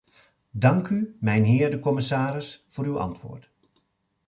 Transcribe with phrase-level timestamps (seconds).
[0.53, 3.49] Dank u, mijnheer de commissaris, voor uw antwoord.